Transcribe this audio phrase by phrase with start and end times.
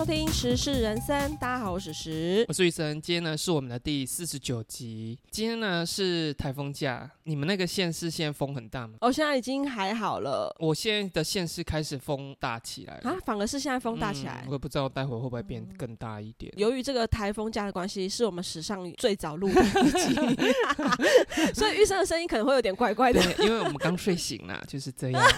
[0.00, 2.42] 收听《时事人生》，大家好，我是时。
[2.48, 5.18] 我是玉生，今天呢是我们的第四十九集。
[5.30, 8.94] 今天呢是台风假，你们那个县市现在风很大吗？
[9.02, 14.46] 哦，现在已经还好了我现在的县市开始风大起来了，啊，反而是现在风大起来嗯。
[14.46, 16.50] 我也不知道待会会不会变更大一点。
[16.56, 20.14] 由于这个台风假的关系，是我们史上最早录的一集，
[21.52, 23.20] 所以玉生的声音可能会有点怪怪的。
[23.22, 25.22] 对，因为我们刚睡醒啦，就是这样。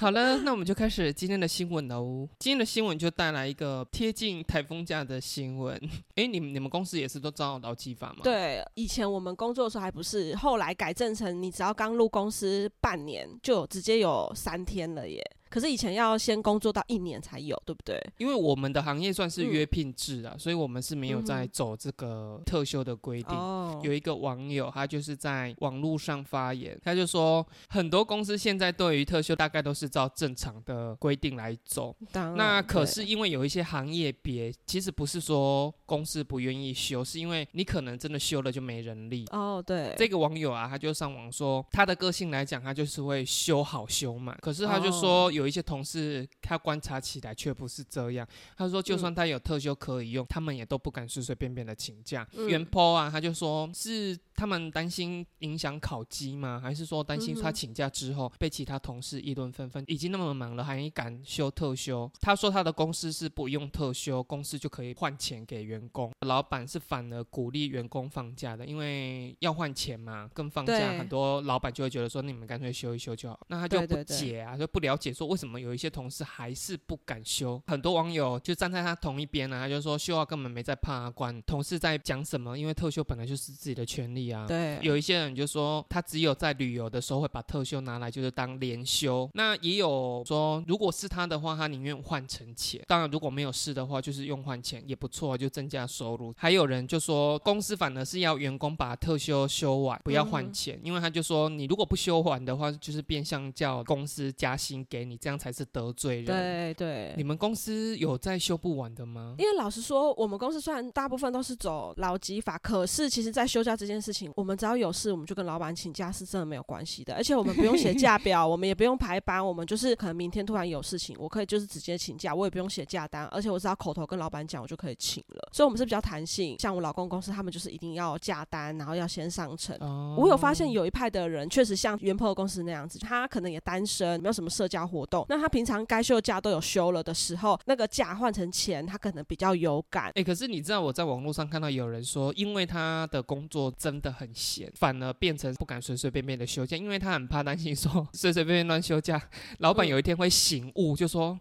[0.00, 2.26] 好了，那我们就开始今天的新闻喽。
[2.38, 5.78] 今天的新闻就带来一个贴近台风假的新闻。
[6.14, 8.20] 诶，你们你们公司也是都招劳基法吗？。
[8.22, 15.22] 对，以前我们工作的时候还不是，后来改正成你只要刚入公司半年，就直接有三天了耶。
[15.50, 18.00] 可是以前要先工作到一年才有，对不对？
[18.18, 23.36] 因为我们的行业算是嗯约聘制啊，所以我们是没有在走这个特休的规定。
[23.36, 31.94] 哦，有一个网友，他就是在网络上发言，他就说，很多公司现在对于特休大概都是照正常的规定来走。
[32.12, 39.26] 那可是因为有一些行业别，其实不是说公司不愿意休，是因为你可能真的休了就没人力。
[39.32, 44.38] 哦，对，这个网友啊，他就上网说，他的个性来讲，他就是会修好修满。
[44.40, 48.24] 可是他就哦说，有一些同事他观察起来却不是这样。
[48.56, 52.24] 他说，就算他有特休可以用，他们也都不敢随随便便的请假。
[52.34, 56.60] 嗯原 po 啊，他就说是他们担心影响考绩吗？
[56.62, 59.82] 还是说担心他请假之后被其他同事议论纷纷？
[59.88, 62.08] 已经那么忙了，还敢休特休？
[62.20, 66.10] 他说他的公司是不用特休，公司就可以换钱给员工。
[66.26, 73.38] 老板是反而鼓励员工放假的，因为要换钱嘛，跟放假很多老板就会觉得说你们干脆休一休就好。
[73.48, 77.60] 那他就不解啊，就不了解说为什么有一些同事还是不敢休。
[77.66, 84.46] 很多网友就站在他同一边啊，他就说休啊根本没在怕啊，管同事在讲什么，因为特休本来就是自己的权利啊。
[84.46, 89.28] 对，有一些人就说，他只有在旅游的时候会把特休拿来就是当连休。
[89.34, 92.82] 那也有说，如果是他的话，他宁愿换成钱。
[92.86, 96.34] 当然，如果没有事的话，就是用换钱也不错，就增加收入。
[96.36, 106.26] 还有人就说，公司反而是要员工把特休休完，不要换钱，因为他就说，你如果不休完的话，就是变相叫公司加薪给你，这样才是得罪人。
[106.26, 107.30] 对对你。
[107.30, 109.36] 们公司有在休不完的吗？
[109.38, 117.14] 因为老实说，我们公司虽然大部分都是走劳基法，可是其实，在休假这件事情，我们只要有事，我们就跟老板请假，是真的没有关系的。
[117.14, 125.48] 而且我们不用写假 表，我们也不用排班，我们就是可能明天突然有事情，我可以就是直接请假，我也不用写假单，而且我只要口头跟老板讲，我就可以请了。
[125.60, 126.56] 所以，我们是比较弹性。
[126.58, 129.76] 像我老公公司，他们就是一定要加单，然后要先上呈。
[129.80, 140.10] 哦我有发现有一派的人确实像原 po 公司那样子，他可能也单身，没有什么社交活动，那他平常该休假都有休了的时候，那个假换成钱，他可能比较有感。
[140.14, 149.20] 哎、可是你知道我在网络上看到有人说，因为他的工作真的很闲，反而变成不敢随随便便的休假，因为他很怕担心说 随随便便乱休假，
[149.58, 151.38] 老板嗯有一天会醒悟，就说。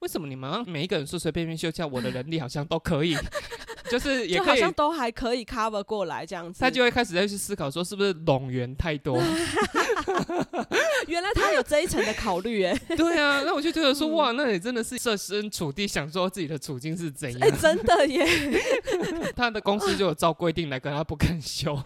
[0.00, 3.16] 为什么你们每一个人随随便便休假，我的能力好像都可以，
[3.90, 6.60] 就是也可以就好像，都还可以 cover 过来这样子。
[6.60, 9.18] 他就会开始再去思考说，是不是冗员太多？
[11.06, 17.58] 原来他有这一层的考虑，哎 对啊，那我就觉得说，嗯哇，那你真的是设身处地想说自己的处境是怎哎、样。
[17.60, 18.26] 真的耶，
[19.34, 21.78] 他的公司就有照规定来跟他不肯休。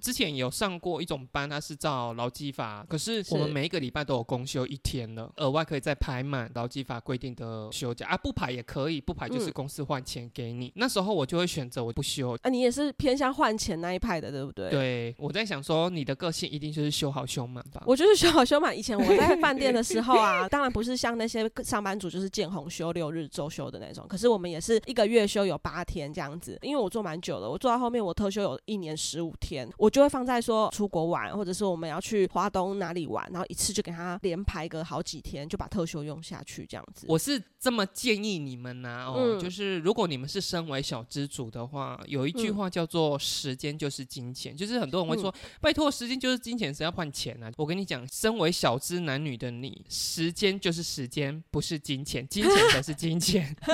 [0.00, 10.72] 之前有上过一种班，他是照劳基法，可是我们是每一个礼拜都有公休一天了，额外可以再排满劳基法规定的休假啊，不排也可以，不排就是嗯公司换钱给你。
[10.76, 12.36] 那时候我就会选择我不休。
[12.42, 14.70] 啊，你也是偏向换钱那一派的，对不对？。
[14.70, 17.82] 对，我在想说，你的个性一定就是修好修满吧？
[17.86, 18.76] 我就是修好修满。
[18.76, 26.58] 以前我在 饭店的时候啊，当然不是像那些上班族就是见红休六日周休的那种，可是我们也是一个月休有八天这样子。
[26.62, 37.06] 因为我做蛮久的，我做到后面我特休有一年十五天，我就会放在说出国玩，或者是我们要去华东哪里玩，然后一次就给他连排个好几天，就把特休用下去这样子。
[37.08, 47.50] 我是这么建议你们呐、哦，嗯就是如果你们是身为小资主的话，有一句嗯话叫做“时间就是金钱”，就是很多人会说，拜托，时间就是金钱，谁要换钱啊？
[47.56, 53.56] 我跟你讲，身为小资男女的你，时间就是时间，不是金钱，金钱才是金钱。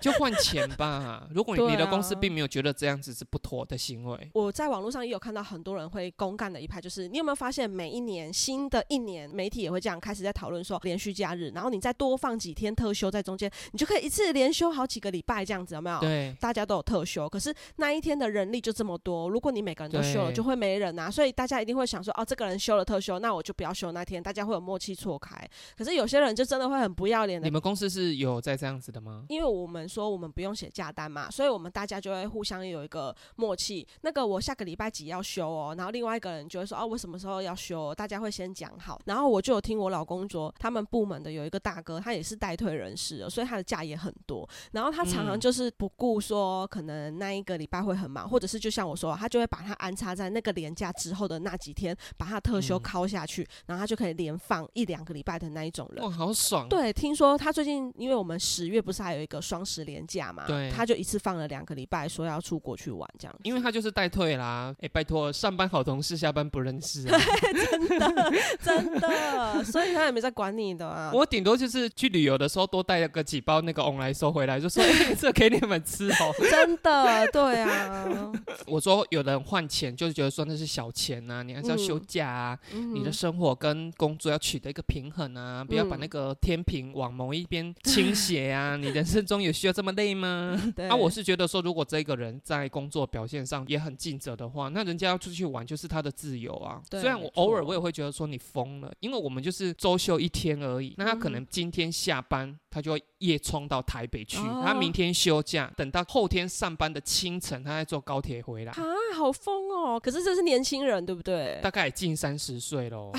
[0.00, 1.26] 就换钱吧。
[1.30, 16.00] 如果你,、对你的公司啊并没有觉得这样子是不妥的行为，我在网络上也有看到很多人会公干的一派，就是你有没有发现，每一年新的一年，媒体也会这样开始在讨论说连续假日，然后你再多放几天特休在中间，你就可以一次连休好几个礼拜这样子，有没有？
[16.00, 16.34] 对。
[16.40, 25.36] 大家都有特休，可是那一天的人力就这么多，如果你每个人都休了，就会没人啊，所以大家一定会想说，哦，这个人休了特休，那我就不要休那天，大家会有默契错开。
[25.76, 29.24] 可是有些人就真的会很不要脸的你，们公司是有在这样子的吗？
[29.28, 33.86] 因为我们说我们不用写假单嘛，所以我们大家就会互相有一个默契。
[34.02, 39.00] 那个我下个礼拜几要休哦，然后另外一个人就会说哦，我什么时候要休，大家会先讲好。
[39.04, 44.48] 然后我就有听我老公说，他们部门的有一个大哥，他也是带退人士，所以他的假也很多。
[44.72, 56.04] 然后他常常就是不顾说可能那一个礼拜会很忙，或者是就像我说，他就会把他安插在那个年假之后的那几天，把他特休敲下去，然后他就可以连放一两个礼拜的那一种人。
[56.04, 56.68] 哇，好爽！
[56.68, 63.36] 对，听说他最近，因为我们十月不是还有一个双十连假嘛，对他就一次放了两个礼拜，说要出国去玩这样。
[63.42, 64.74] 因为他就是代退啦。
[64.80, 67.18] 哎，拜托，上班好同事，下班不认识啊。
[67.52, 71.10] 真的真的，所以他也没在管你的啊。
[71.12, 76.34] 我顶多就是去旅游的时候多带了个几包那个翁来收回来，就说哎这给你们吃哦。
[76.50, 78.32] 真的，对啊。
[78.66, 82.58] 我说有人换钱，就是觉得说那是小钱呐，你还是要休假啊，
[82.94, 88.76] 你的生活跟工作要取得一个平衡啊，不要把那个天平往某一边倾 斜啊。
[88.76, 90.58] 你人生中有需要这么累吗？
[90.88, 96.80] 啊，我是觉得说，如果这个人在工作表现上也很尽责的话，那人家要出去玩就是他的自由啊。
[96.92, 108.72] 虽然我偶尔我也会觉得说你疯了，因为我们就是周休一天而已，那他可能今天下班他就会夜冲到台北去，他明天休假，等到后天上班的清晨，他再坐高铁回来。
[108.72, 108.82] 啊，
[109.16, 110.00] 好疯哦！
[110.00, 111.58] 可是这是年轻人，对不对？
[111.62, 113.12] 大概近三十岁喽。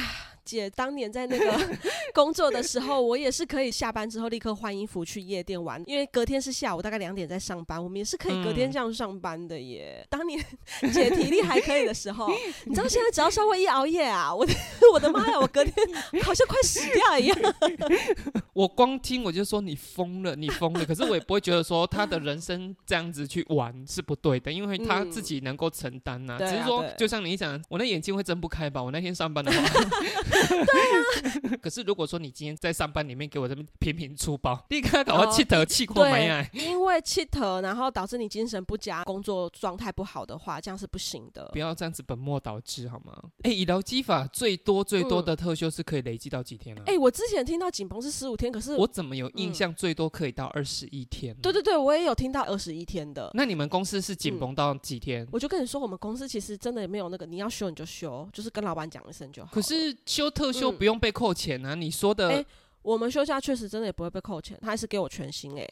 [0.45, 1.77] 姐当年在那个
[2.13, 10.05] 工作的时候，我也是可以下班之后立刻换衣服去夜店玩，因为隔天是下午大概两点在上班，我们也是可以隔天这样上班的耶。
[10.09, 10.39] 当年
[10.93, 12.29] 姐体力还可以的时候，
[12.65, 14.53] 你知道现在只要稍微一熬夜啊，我的
[14.93, 15.73] 我的妈呀，我隔天
[16.23, 17.37] 好像快死掉一样。
[18.53, 20.85] 我光听我就说你疯了，你疯了。
[20.85, 26.37] 可是我也不会觉得说他的人生这样子去玩是不对的，因为他自己能够承担呐。
[26.37, 28.83] 只是说，就像你讲，我那眼睛会睁不开吧？
[28.83, 29.59] 我那天上班的话。
[30.33, 36.45] 对啊，可是如果说你今天在上班里面给我这么频频粗暴， 立刻搞到气头气过没啊？
[36.53, 41.49] 因为气头，然后导致你精神不佳、工作状态不好的话，这样是不行的。
[41.53, 43.15] 不要这样子本末倒置好吗？
[43.43, 46.83] 哎，医疗机法最多最多的特休是可以累积到几天啊？
[46.85, 51.35] 哎，我之前听到紧绷是十五天，可是我怎么有印象最多可以到二十一天？
[51.41, 53.31] 对对对，我也有听到二十一天的。
[53.33, 55.27] 那你们公司是紧绷到几天？
[55.31, 59.49] 我就跟你说，我们公司其实真的也没有那个，你要休你就休，就是跟老板讲一声就好。
[59.53, 61.75] 可是休特休不用被扣钱啊？
[61.75, 62.43] 你说的，
[62.81, 65.65] 我们休假确实真的也不会被扣钱，他还是给我全薪哎。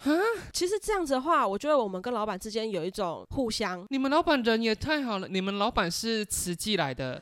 [0.54, 3.86] 其实这样子的话，我觉得我们跟老板之间有一种互相。
[3.90, 7.22] 你们老板人也太好了，你们老板是慈济来的，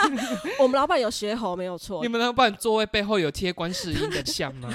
[0.58, 2.02] 我们老板有学猴没有错。
[2.02, 4.70] 你们老板座位背后有贴观世音的像吗？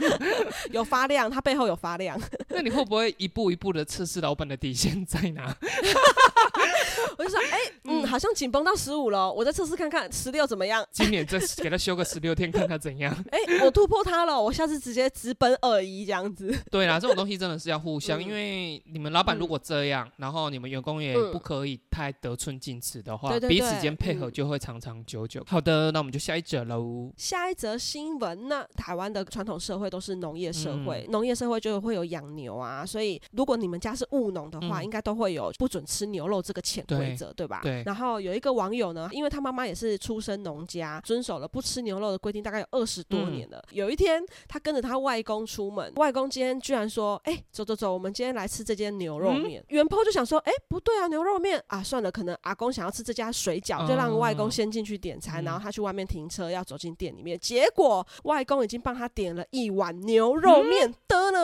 [0.72, 2.18] 有发亮，他背后有发亮。
[2.52, 5.56] 那你会不会一步一步的测试老板的底线在哪？
[7.16, 10.84] 我就说，哎，嗯，好像紧绷到十五了，我再测试看看十六怎么样。
[10.90, 13.14] 今年再给他休个十六天，看他怎样。
[13.30, 16.54] 哎，我突破他了，我下次直接直奔二一这样子。
[16.70, 25.44] 对啦，这种东西真的是要互相，因为你们老板如果这样，然后你们员工也不可以太得寸进尺的话，彼此间配合就会长长久久。
[25.46, 27.12] 好的，那我们就下一则喽。
[27.16, 28.64] 下一则新闻呢？
[28.76, 37.60] 台湾的传统社会都是农业社会，农业社会就会有养牛啊，所以如果你们家是务农的话，应该都会有不准吃牛肉这个潜规则，对吧？
[37.62, 37.82] 对。
[37.84, 43.62] 然后有一个网友呢，因为他妈妈也是出身农家，遵守了不吃牛肉的规定，大概有二十多年了。
[43.72, 57.38] 有一天，他跟着他外公出门，外公今天居然说：“哎，走走走，我们今天来吃这间牛肉面。”袁坡就想说：“哎，不对啊，牛肉面啊，算了，可能阿公想要吃这家水饺，就让外公先进去点餐，然后他去外面停车，要走进店里面。
[57.38, 61.40] 结果外公已经帮他点了一碗牛肉面的呢。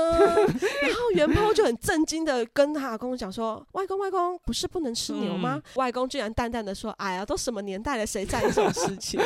[0.87, 9.21] 然后袁抛就很震惊的跟他阿公讲说：“外公，外公，不是不能吃牛吗？”外公居然淡淡的说：“哎呀，都什么年代了，谁在意这种事情？”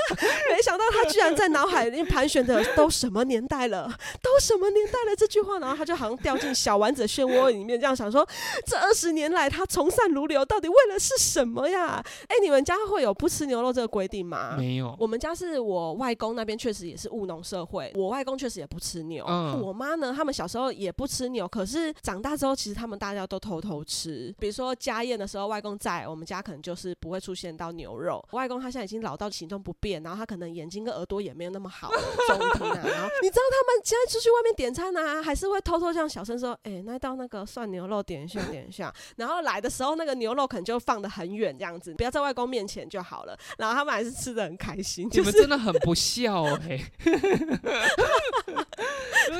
[0.50, 8.26] 没想到他居然在脑海里盘旋的都什么年代了，都什么年代了这句话，然后他就好像掉进小丸子漩涡里面，这样想说：
[8.66, 12.02] 这二十年来他从善如流，到底为了是什么呀？
[12.28, 14.54] 哎，你们家会有不吃牛肉这个规定吗？
[14.56, 19.24] 没有，我们家是我外公那边确实也是务农社会，我外公确实也不吃牛。
[19.28, 24.34] 嗯，我妈呢，他们小时候也不吃牛，可是长大之后，其实他们大家都偷偷吃。
[24.38, 28.22] 比如说家宴的时候，外公在我们家可能就是不会出现到牛肉。
[28.32, 32.82] 外公他现在已经老到行动不便，然后他可能眼睛跟耳朵也没有那么好，中听啊。
[32.84, 43.34] 然后你知道他们现在出去外面点餐啊，还是会偷偷这样小声说：“哎，那道那个涮牛肉点一下，点一下。”然后来的时候，那个牛肉可能就放的很远，这样子，不要在外公面前就好了。
[43.56, 45.08] 然后他们还是吃的很开心。
[45.10, 46.78] 你们真的很不孝哎！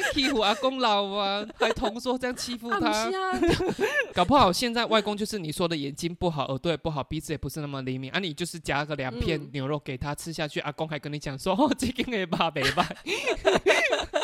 [0.14, 3.10] 欺负阿公老啊，还同说这样欺负他，
[4.14, 8.18] 搞不好现在外公就是你说的眼睛不好，耳朵也不好，鼻子也不是那么灵敏啊。
[8.18, 12.82] 你就是夹个两片牛肉给他吃下去，阿公还跟你讲说：“哦， 这个也罢，没罢。”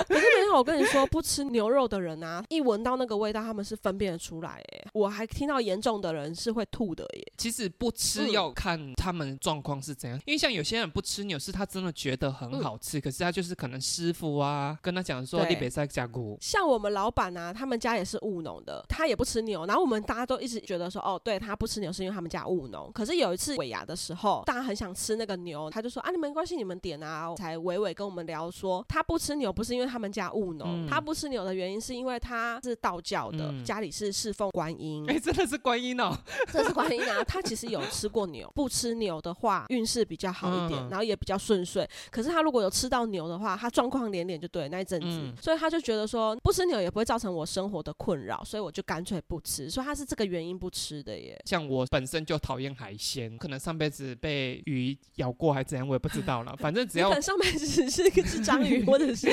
[0.09, 4.63] 可是没有，我跟你说，不吃牛肉的人啊，一闻到那个味道，他们是分辨得出来。
[4.73, 7.33] 哎，我还听到严重的人是会吐的耶。
[7.37, 19.65] 其实不吃嗯要看他们状况是怎样，因为像有些人不吃牛是他真的觉得很好吃，可是他就是可能师傅啊跟他讲说你别再加骨，像我们老板啊，他们家也是务农的，他也不吃牛。
[19.65, 22.93] 然后我们大家都一直觉得说，哦，对他不吃牛是因为他们家务农。
[22.93, 27.35] 可是有一次尾牙的时候，大家很想吃那个牛，他就说啊，你没关系，你们点啊。
[27.37, 35.05] 才伟伟跟我们聊说，他不吃牛不是因为他们家务农，嗯他不吃牛的原因是因为他是道教的，嗯家里是侍奉观音。
[35.09, 36.17] 哎、真的是观音哦，
[36.53, 41.89] 这是观音啊，他其实有吃过牛，不吃牛的话运势比较好一点，嗯然后也比较顺遂。
[42.11, 49.71] 可是他如果有吃到牛的话，他状况连连就对那一阵子，嗯所以他就觉得说不吃牛也不会造成我生活的困扰，所以我就干脆不吃。
[49.71, 51.41] 所以他是这个原因不吃的耶。
[51.47, 56.57] 像我本身就讨厌海鲜，可能上辈子被鱼咬过还怎样，我也不知道了。
[56.57, 59.29] 反正只要上辈子是是是章鱼或者是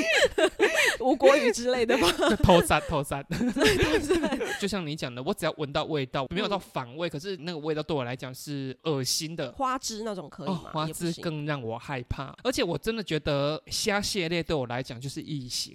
[1.01, 2.07] 无国鱼之类的吧？
[2.43, 3.23] 偷杀 偷杀，
[4.61, 9.51] 就像你讲的，我只要闻到味道，没有到反胃，可是那个味道对我来讲是恶心的。
[9.53, 15.73] 花枝那种可以哦吗？，花枝更让我害怕，而且我真的觉得虾蟹类对我来讲就是异形。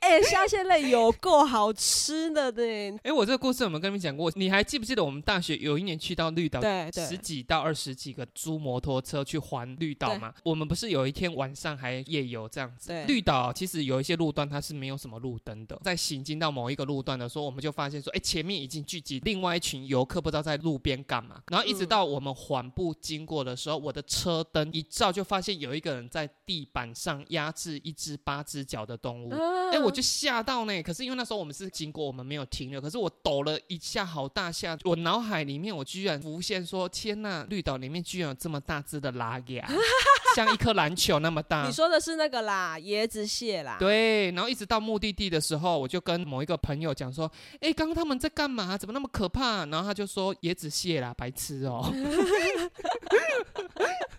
[0.00, 2.98] 哎、虾蟹类有够好吃的呢。
[3.04, 4.30] 哎、我这个故事有没有跟你们讲过？
[4.34, 10.34] 你还记不记得我们大学有一年去到绿岛，对对十几到二十几个租摩托车去环绿岛嘛？
[10.44, 12.88] 我们不是有一天晚上还夜游这样子？
[12.88, 21.40] 对绿岛其实有一些路段它是没有什么路灯的，在行进到某一个路段的时候，我们就发现说，哎、前面已经聚集另外一群游客，不知道在路边干嘛。
[21.50, 29.30] 然后一直嗯到我们缓步经过的时候，我的车灯一照，就发现有一个人在地板上压制一只八只脚的动物。
[29.30, 30.82] 哎、哎我就吓到呢。
[30.84, 32.80] 可是因为那时候我们是经过，我们没有停留。
[32.80, 39.68] 可是我抖了一下，好大下，我脑海里面我居然浮现说：天呐，绿岛里面居然有这么大只的拉牙，
[40.36, 41.72] 像一颗篮球那么大你。
[41.72, 43.78] 说的是那个啦，椰子蟹啦。
[43.80, 47.28] 对，然后一直到目的地的时候，我就跟某一个朋友讲说
[47.60, 48.78] ：“哎，刚刚他们在干嘛？
[48.78, 51.92] 怎么那么可怕？”然后他就说：“椰子蟹啦，白痴哦。”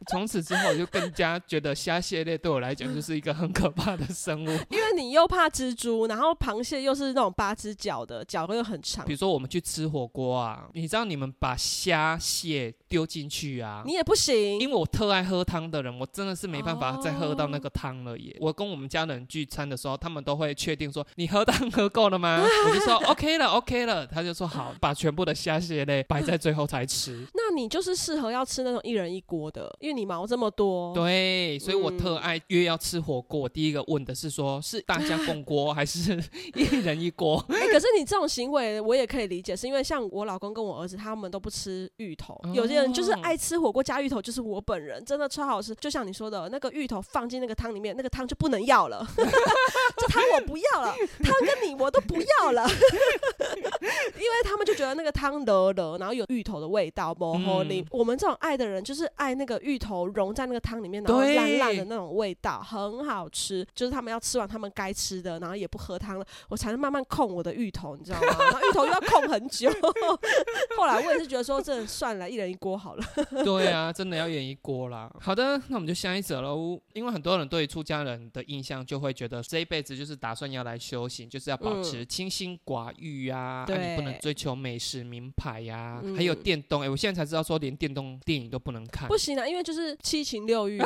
[0.10, 4.50] 从此之后，我就更加觉得虾蟹类对我来讲就是一个很可怕的生物。
[4.70, 13.84] 因为你又怕蜘蛛，然后螃蟹又是那种八只脚的，脚又很长比，如说我们去吃火锅啊，你知道你们把虾蟹丢进去啊。
[13.86, 14.60] 你也不行。
[14.60, 18.36] 因为我特爱喝汤的人，我真的是没办法再喝到那哦个汤了耶。
[18.40, 22.44] 我跟我们家人聚餐的时候，他们都会确定说你喝汤喝够了吗？
[22.68, 24.06] 我就说 OK 了，OK 了。
[24.06, 27.26] 他就说好，把全部的虾蟹类摆在最后才吃。
[27.34, 30.94] 那你就是适合要吃那种一人一锅的，因为你毛这么多。
[30.94, 33.42] 对，所以我特嗯爱约要吃火锅。
[33.42, 36.24] 我第一个问的是说，是大家 共锅还是
[36.56, 37.44] 一人一锅？
[37.50, 45.74] 哎、可是你这种行为我也可以理解，是因为像我老公跟我儿子他们都不吃芋头，有些人就是哦爱吃火锅加芋头，就是我本人真的超好吃。
[45.76, 49.06] 就像你说的，那个芋头放进那个汤里面，那个汤就不能要了，
[49.98, 52.68] 这汤我不要了，汤跟你我都不要了，
[54.16, 57.84] 因为他们就觉得那个汤得了，然后有芋头的味道，不好啉。
[57.84, 63.66] 嗯我们这种爱的人就是爱那个芋头融在那个汤里面，然后烂烂的那种味道，很好吃。
[63.76, 68.28] 就是他们要吃完他们该吃的，然后也不喝汤了，我才能慢慢控我的芋头，你知道吗？
[68.40, 69.70] 然后芋头又要控很久。
[70.78, 73.04] 后来我也是觉得说，这算了，一人一锅好了。
[73.44, 75.12] 对啊，真的要演一锅啦。
[75.20, 76.80] 好的，那我们就下一则喽。
[76.94, 86.82] 因为很多人对于出家人的印象就会觉得这一辈子就是打算要来修行，就是要保持清心寡欲呀、你不能追求美食名牌呀、嗯还有电动。
[86.82, 90.82] 哎、我现在才知道说连电动电影都不能看不，行啊，因为就是七情六欲，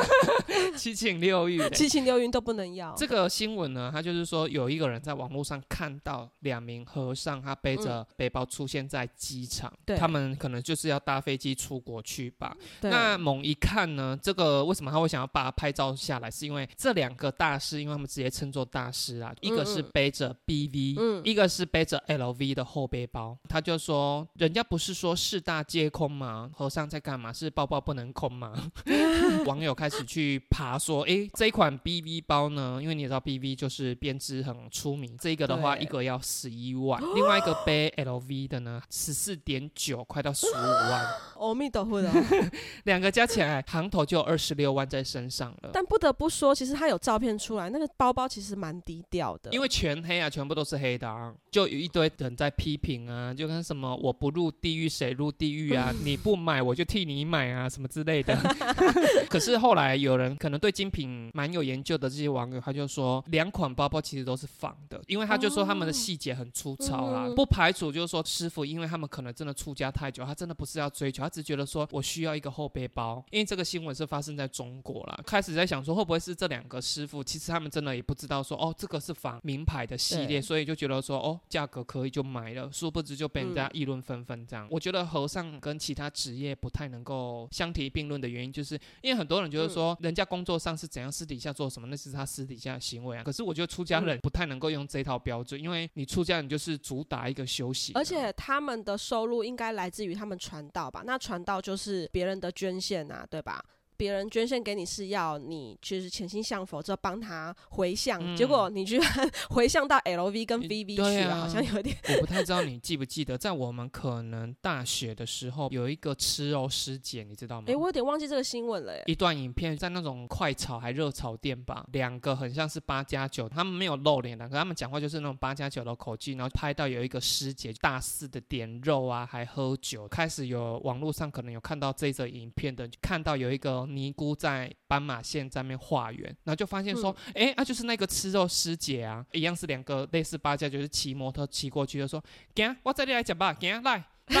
[0.76, 1.58] 七情六欲。
[1.70, 2.94] 七情六欲都不能要。
[2.96, 12.56] 这个新闻呢，他就是说有一个人在网络上看到两名和尚，他背着背包出现在机场，对他们可能就是要搭飞机出国去吧。
[12.82, 16.30] 那猛一看呢，这个为什么他会想要把它拍照下来？
[16.30, 23.36] 是因为这两个大师，因为他们直接称作大师啊，一个是背着 BV，、嗯一个是背着 LV 的后背包。
[23.48, 26.50] 他就说，人家不是说四大皆空吗？
[26.54, 27.32] 和尚在干嘛？
[27.32, 28.70] 是包包不能空吗？
[29.46, 41.04] 网友开始去爬说，哎，这一款 BV 包呢，因为你也知道 BV 就是编织很出名，这一个的话一个要十一万， 另外一个背 LV 的呢十四点九，快到十五万。
[41.38, 42.10] 阿弥陀佛的。
[42.84, 45.70] 两个加起来行头就有二十六万在身上了。
[45.72, 49.50] 但不得不说，其实他有照片出来，那个包包其实蛮低调的。
[49.52, 55.92] 因为全黑啊，全部都是黑的、啊，就有一堆人在批评啊，就跟嗯，什么我不入地狱谁入地狱啊？
[56.04, 58.36] 你不买我就替你买啊，什么之类的。
[59.28, 84.66] 可是后来有人可能对精品蛮有研究的这些网友，他就说两款包包其实都是仿的，因为他就说他们的细节很粗糙啦，不排除就是说师傅，因为他们可能真的出家太久，他真的不是要追求，他只觉得说我需要一个后背包，因为这个新闻是发生在中国啦，开始在想说会不会是这两个师傅，其实他们真的也不知道说哦这个是仿名牌的系列，所以就觉得说哦价格可以就买了，殊不知就被人家议论纷纷这样。
[84.70, 93.22] 我觉得和尚跟其他职业不太能够相提并论的原因，就是因为很多人觉得说人家工作上是怎样，私底下做什么那是他私底下的行为啊。
[93.22, 101.02] 可是我觉得出家人不太能够用这套标准，因为你出家你就是主打一个修行，而且他们的收入应该来自于他们传道吧？
[101.06, 103.64] 那传道就是别人的捐献啊，对吧？
[103.98, 111.96] 别人捐献给你是要你就是潜心向佛，之后帮他回向，结果你居然 回向到 LV 跟 VV 去了，好像有点。
[112.14, 117.64] 我不太知道你记不记得，在我们可能大学的时候有一个吃肉师姐，你知道吗？
[117.66, 119.02] 哎，我有点忘记这个新闻了。
[119.06, 133.87] 一段影片在那种快炒还热炒店吧，两个很像是八加九，他们没有露脸的，可他们讲话就是那种八加九的口气，然后拍到有一个师姐大肆的点肉啊，还喝酒，开始有网络上可能有看到这则影片的，看到有一个。
[133.88, 142.22] 尼姑在斑马线上面化缘，然后就发现说，哎，啊，就是那个吃肉师姐啊，一样是两个类似八戒，就是骑摩托骑过去，就说，
[142.54, 144.30] 行，我这里来讲吧，行，来来。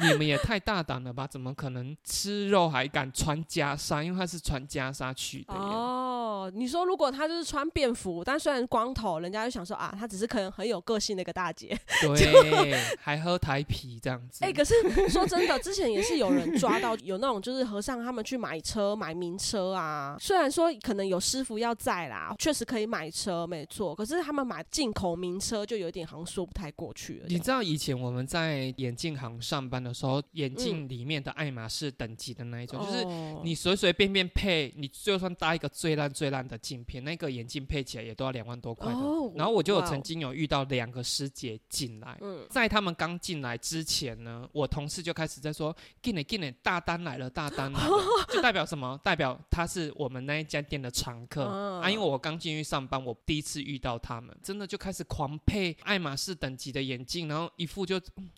[0.00, 1.26] 你们也太大胆了吧？
[1.26, 4.02] 怎么可能吃肉还敢穿袈裟？
[4.02, 5.54] 因为他是穿袈裟去的。
[5.54, 11.76] 哦，你说如果他就是穿便服，但虽然光头，人家就想说啊，他只是可能很有个性的一个大姐。
[12.00, 14.44] 对， 还喝台啤这样子。
[14.44, 14.74] 哎，可是
[15.08, 27.26] 说真的，之前也是有人抓到有那种就是和尚他们去买车买名车啊，虽然说可能有师傅要在啦，确实可以买车没错，可是他们买进口名车就有点好像说不太过去了。
[27.28, 29.87] 你知道以前我们在眼镜行上班的。
[29.88, 33.04] 的时候，眼镜里面的爱马仕等级的那一种，就是
[33.42, 38.98] 你随随便便配，你就算搭一个最烂最烂的镜片，那个眼镜配起来也都要两万多块的。
[39.34, 42.18] 然后我就有曾经有遇到两个师姐进来，
[42.50, 47.96] 在他们刚进来之前呢，我同事就开始在说：“进来进来，大单来了，大单来了。
[48.28, 49.00] ”就代表什么？
[49.02, 51.90] 代表他是我们那一家店的常客啊！
[51.90, 57.98] 因为我刚进去上班，我第一次遇到他们，真的就开始狂配爱马仕等级的眼镜，然后一副就。
[58.16, 58.30] 嗯，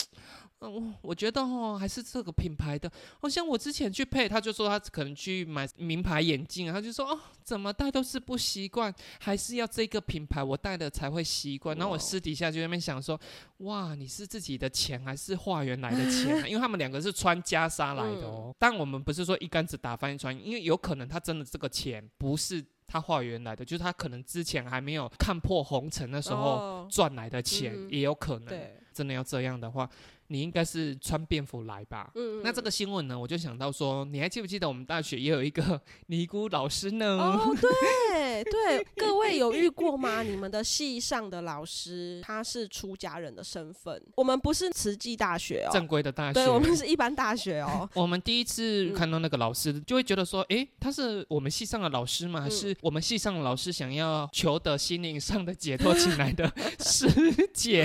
[0.61, 2.91] 我我觉得哦，还是这个品牌的。
[3.19, 11.75] 好像我之前去配，他就说他可能去买名牌眼镜，他就说哦，怎么戴都是不习惯，还是要这个品牌我戴的才会习惯。
[11.79, 13.19] 然后我私底下就在那边想说，
[13.59, 16.37] 哇，你是自己的钱还是化缘来的钱？
[16.47, 18.55] 因为他们两个是穿袈裟来的哦。
[18.59, 28.61] 但我们不是说一竿子打翻一船，因为有可能他真的这个钱不是他化缘来的，就是他可能之前还没有看破红尘的时候赚来的钱，也有可能。
[28.93, 29.89] 真的要这样的话。
[30.33, 32.09] 你应该是穿便服来吧？
[32.15, 37.19] 嗯，那这个新闻呢，我就想到说，你还记不记得我们大学也有一个 尼姑老师呢？
[37.19, 40.23] 哦，对对， 各位有遇过吗？
[40.23, 47.91] 你们的系上的老师他是出家人的身份，我们不是慈济大学哦，正规的大学，对我们是一般大学哦。
[47.95, 52.41] 我们第一次看到那个老师，就会觉得说，哎，他是我们系上的老师吗？
[52.41, 57.09] 还是我们系上的老师想要求得心灵上的解脱请来的师
[57.53, 57.85] 姐？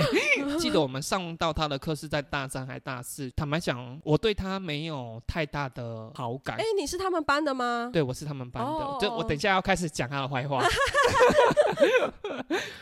[0.60, 2.22] 记得我们上到他的课是在。
[2.35, 6.56] 大三还大四，坦白讲，我对他没有太大的好感。
[6.56, 7.88] 哎，你是他们班的吗？
[7.92, 8.98] 对，我是他们班的。
[9.00, 10.60] 就我等一下要开始讲他的坏话。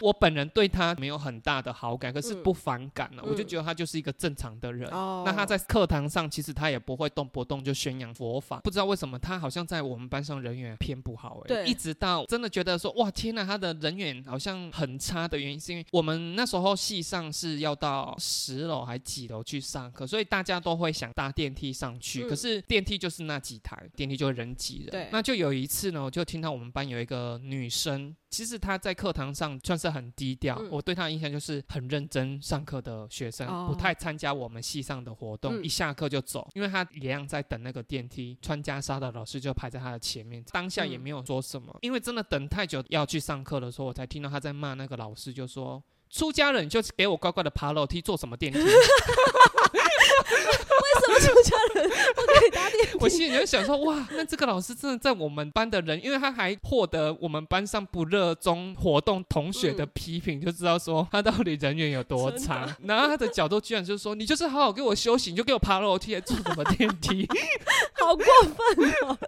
[0.00, 3.22] 我本人对他没有很大的好感，可是不反感了。
[3.26, 4.88] 我就觉得他就是一个正常的人。
[4.90, 8.60] 哦那他在课堂上，其实他也不会动不动就宣扬佛法。
[8.64, 11.40] 不知道为什么，他好像在我们班上人缘偏不好。
[11.44, 19.42] 哎，对，一直到真的觉得说，哇，天呐，他的人缘好像很差的原因，是因为我们那时候系上是要到十楼还几楼。
[19.44, 22.28] 去上课，所以大家都会想搭电梯上去。
[22.28, 24.86] 可是电梯就是那几台，电梯就人挤人。
[24.90, 30.60] 对，那就有一次呢，我就听到我们班有一个女生，其实她在课堂上算是很低调。
[30.70, 36.48] 我对她的印象就是很认真上课的学生，不太参加我们系上的活动，一下课就走。
[36.54, 41.78] 因为她一样在等那个电梯，穿袈裟的老师就排在她的前面，当下也没有说什么。
[41.82, 45.82] 因为真的等太久要去上课的时候，我才听到她在骂那个老师，就说。
[46.14, 48.60] 出家人就给我乖乖的爬楼梯，坐什么电梯？
[50.30, 52.98] 为什么出家人不可以搭电梯？
[53.00, 62.76] 我心里就想说，哇，那这个老师真的在我们班的人，因为他还获得我们班上不热衷活动同学的批评，就知道说他到底人缘有多差。
[62.82, 67.28] 然后他的角度居然就是说，你就是好好给我休息，你就给我爬楼梯，还坐什么电梯？
[67.98, 69.18] 好过分哦！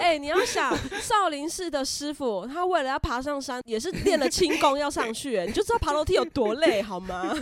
[0.00, 7.34] 哎、你要想少林寺的师傅，他为了要爬上山，也是练了轻功要上去，哎你就知道爬楼梯有多累，好吗？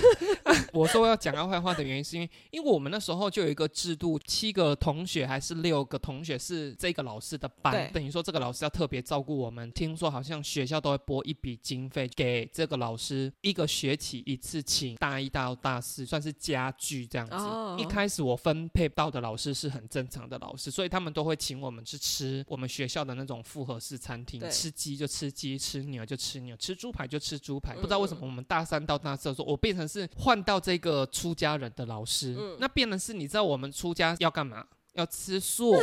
[0.72, 9.70] 我说要讲他坏话的原因，是因为因为我们那时候就有一个制度，七个同学还是六个同学是这个老师的班，等于说这个老师要特别照顾我们。
[9.72, 17.34] 听说好像学校都会拨一笔经费给这个老师，一个学期一次请大一到大四，算是家具这样子。
[17.34, 27.74] 哦一开始我分配到的老师是很正常的老师，所以他们都会请我们去吃我们学校的那种复合式餐厅，吃鸡就吃鸡，吃牛就吃牛，吃猪排就吃猪排。
[27.74, 34.64] 嗯不知道为什么我们大三到大四的时候，我变成是换到这个出家人的老师，嗯那变的是你知道我们出家要干嘛？
[34.94, 35.76] 要吃素，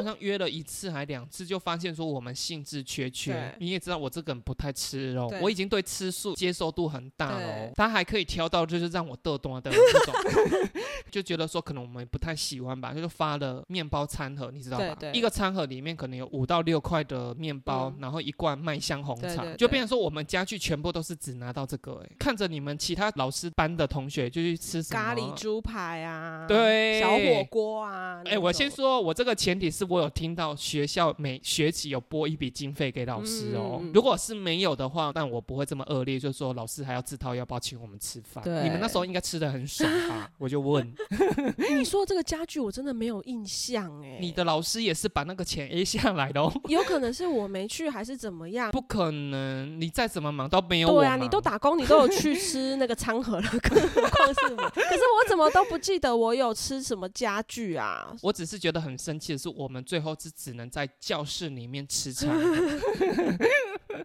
[0.00, 3.54] 好像约了一次还两次，就发现说我们兴致缺缺。
[3.58, 7.72] 你也知道我这个人不太吃肉，我已经对吃素接受度很大了哦。
[7.74, 10.14] 他还可以挑到就是让我嘚多的那种，
[11.10, 14.96] 就觉得说可能我们不太喜欢吧，就发了面包餐盒，你知道吧？
[15.12, 28.22] 一个餐盒里面可能有五到六块的面包，嗯然后一罐麦香红茶，就变成说我们家具全部都是只拿到这个、哎，看着你们其他老师班的同学就去吃什么咖喱猪排啊，对小火锅啊。
[28.24, 33.82] 哎、我先，说，我这个前提是我有听到学校每学期有拨一笔经费给老师哦。
[33.92, 38.44] 如果是没有的话，但我不会这么恶劣，就是说老师还要自掏腰包请我们吃饭。
[38.44, 40.30] 对你们那时候应该吃的很爽吧？
[40.38, 40.94] 我就问，
[41.76, 46.52] 你说这个家具我真的没有印象哎，你的老师也是把那个钱 A 下来的哦？
[46.68, 48.70] 有可能是我没去还是怎么样？
[48.70, 54.70] 不可能，你再怎么忙都没有我对啊，你都打工，你都有去吃那个餐盒了，更何况是我。
[54.70, 58.14] 可是我怎么都不记得我有吃什么家具啊？
[58.22, 62.30] 我只是觉得很生气的是，我们最后是只能在教室里面吃餐。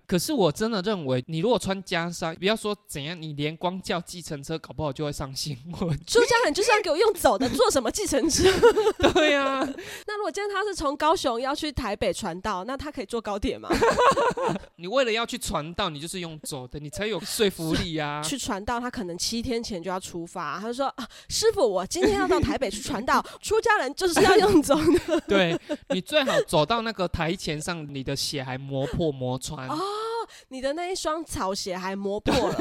[0.07, 5.89] 可是我真的认为，你如果穿袈裟，不要说怎样，你连光叫计程车，搞不好就会上新闻。
[6.05, 8.43] 出家人就是要给我用走的，坐什么计程车？
[9.13, 9.59] 对呀、
[10.05, 13.69] 那如果今天他是从高雄要去台北传道，那他可以坐高铁吗？
[14.77, 18.21] 你为了要去传道，你就是用走的，你才有说服力啊。
[18.21, 24.75] 去传道，他可能七天前就要出发，他就说啊，师傅，我今天要到台北去传道，出家人就是要用走
[25.07, 25.19] 的。
[25.21, 25.57] 对
[25.89, 29.67] 你最好走到那个台前上，你的血还磨破磨穿，
[30.49, 32.57] 你的那一双草鞋还磨破了，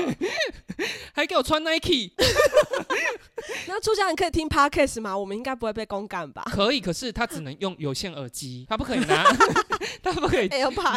[1.12, 2.10] 还给我穿 Nike，
[3.66, 5.16] 那出家人可以听 podcast 吗？
[5.16, 9.24] 我们应该不会被公干吧可以，可是他只能用有线耳机，他不可以拿，
[10.02, 10.48] 他不可以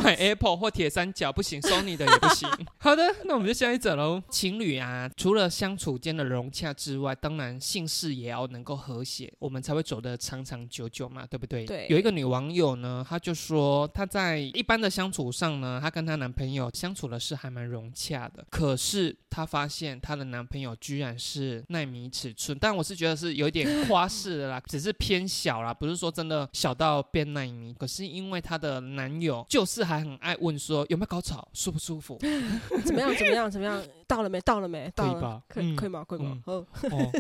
[0.04, 2.50] 买 Apple 或铁三角不行，Sony 的也不行。
[2.80, 4.22] 好的，那我们就下一者喽。
[4.30, 11.66] 情侣啊，除了相处间的融洽之外，当然姓氏也要能够和谐，我们才会走得长长久久嘛，对不对？
[11.66, 27.74] 对有一个女网友呢，她就说她在一般的相处上呢，她跟她男朋友相处的是还蛮融洽的，可是她发现她的男朋友居然是纳米尺寸，但我是觉得是有一点 夸饰的啦，只是偏小啦，不是说真的小到变纳米。
[27.78, 32.18] 可是因为她的男友就是还很爱问说有没有高潮，舒不舒服？
[32.86, 33.16] 怎么样？
[33.16, 33.50] 怎么样？
[33.52, 33.84] 怎么样？
[34.08, 34.40] 到了没？
[34.42, 34.92] 到了没？
[34.96, 36.06] 到了可以吧嗯可以可以吗？
[36.08, 36.38] 可以吗？
[36.48, 37.12] 嗯，哦，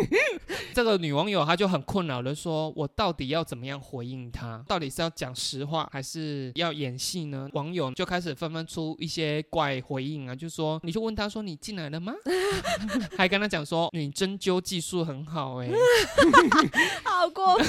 [0.74, 4.62] 这个女网友她就很困扰的说：“我到底要怎么样回应他？
[4.66, 12.12] 到底是要讲实话，还是要演戏呢？”网友就开始纷纷出一些怪回应啊，就说：“你就问他说你进来了吗？”
[13.16, 15.68] 还跟他讲说：“你针灸技术很好哎、
[17.04, 17.66] 好过分。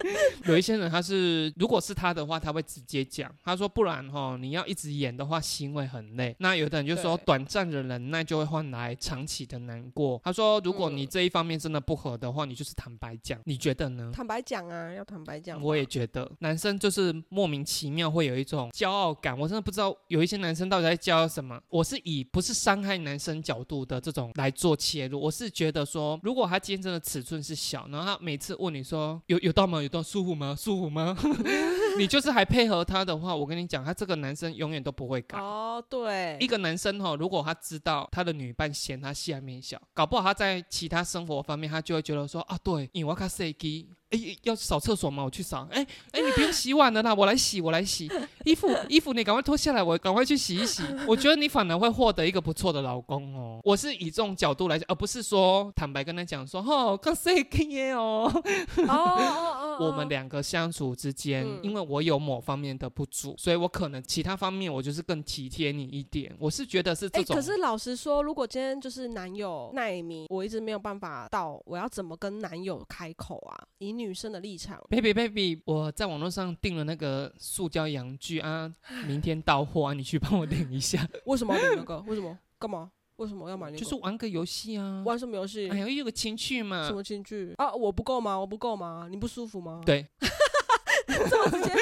[0.46, 6.34] 有一些人他是，如果是他的话，他会直接讲，他说不然哈，你要一直演的话，心会很累。
[6.38, 10.20] 那有的人就说，短暂的忍耐就会换来长期的难过。
[10.24, 14.10] 他说，如果你嗯这一方面真的不合的话，你就是坦白讲，你觉得呢？
[14.14, 15.60] 坦白讲啊，要坦白讲。
[15.60, 21.60] 我也觉得，男生就是莫名其妙会有一种骄傲感，我真的不知道有一些男生到底在骄傲什么。
[21.68, 29.81] 我是以不是伤害男生角度的这种来做切入，我是觉得说，如果他今天真的尺寸是小，然后他每次问你说有有到吗？
[29.82, 30.54] 有到舒服吗？
[30.58, 31.16] 舒服吗？
[31.98, 35.38] 你就是还配合他的话，我跟你讲，他这个男生永远都不会改。
[35.38, 45.24] 哦，对一，个男生哈，如果他知道他的女伴嫌他下面小，搞不好他在其他生活方面，他就会觉得说啊，对，因为我卡塞基，哎，要扫厕所吗？
[45.24, 45.66] 我去扫。
[45.70, 48.10] 哎哎，你不用洗碗了啦，我来洗，我来洗。
[48.44, 50.82] 衣服衣服你赶快脱下来，我赶快去洗一洗。
[51.06, 53.60] 我觉得你反而会获得一个不错的老公哦。
[53.64, 58.30] 我是以这种角度来讲，而不是说坦白跟他讲说，哦，卡塞基耶哦。
[58.32, 66.34] 哦哦哦 我们两个相处之间，嗯因为我有某方面的不足，所以我可能其他方面我就是更体贴你一点。
[66.38, 67.36] 我是觉得是哎、这种。
[67.36, 73.56] 可是老实说，如果今天就是男友耐米，我一直没有办法到我要怎么跟男友开口啊？
[73.78, 78.72] 以女生的立场，baby baby，我在网络上订了那个塑胶阳具啊，
[79.06, 82.00] 明天到货啊，你去帮我领一下，为什么要领那个？
[82.06, 82.38] 为什么？
[82.58, 82.90] 干嘛？
[83.16, 83.78] 为什么要买那个？
[83.78, 85.02] 就是玩个游戏啊。
[85.04, 85.68] 玩什么游戏？
[85.68, 86.94] 哎呀，有个情趣嘛什。
[86.94, 87.70] 么情趣啊？
[87.74, 88.38] 我不够吗？
[88.38, 89.06] 我不够吗？
[89.10, 89.82] 你不舒服吗？
[89.84, 90.06] 对，
[91.28, 91.74] 这么直接，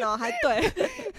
[0.00, 0.70] 哦，还对。